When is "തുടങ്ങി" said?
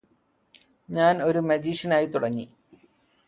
2.07-2.45